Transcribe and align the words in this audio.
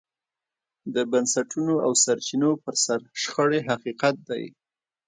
د 0.95 0.97
بنسټونو 1.11 1.75
او 1.85 1.91
سرچینو 2.03 2.51
پر 2.63 2.75
سر 2.85 2.99
شخړې 3.21 3.59
حقیقت 3.69 4.15
دی. 4.29 4.45